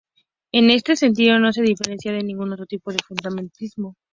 En 0.51 0.71
este 0.71 0.95
sentido 0.95 1.37
no 1.37 1.53
se 1.53 1.61
diferencia 1.61 2.11
de 2.11 2.23
ningún 2.23 2.51
otro 2.51 2.65
tipo 2.65 2.91
de 2.91 2.97
fundamentalismo. 3.07 3.93